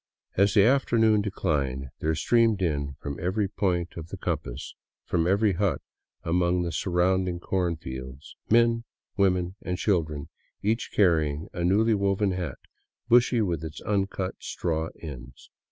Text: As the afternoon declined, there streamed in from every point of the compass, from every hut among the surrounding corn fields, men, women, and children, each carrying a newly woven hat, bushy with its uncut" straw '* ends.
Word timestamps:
As 0.35 0.55
the 0.55 0.63
afternoon 0.63 1.21
declined, 1.21 1.89
there 1.99 2.15
streamed 2.15 2.59
in 2.63 2.95
from 2.99 3.19
every 3.19 3.47
point 3.47 3.95
of 3.97 4.07
the 4.07 4.17
compass, 4.17 4.73
from 5.05 5.27
every 5.27 5.53
hut 5.53 5.79
among 6.23 6.63
the 6.63 6.71
surrounding 6.71 7.39
corn 7.39 7.75
fields, 7.75 8.35
men, 8.49 8.83
women, 9.15 9.57
and 9.61 9.77
children, 9.77 10.29
each 10.63 10.89
carrying 10.91 11.49
a 11.53 11.63
newly 11.63 11.93
woven 11.93 12.31
hat, 12.31 12.57
bushy 13.09 13.41
with 13.43 13.63
its 13.63 13.79
uncut" 13.81 14.33
straw 14.39 14.89
'* 14.97 15.01
ends. 15.03 15.51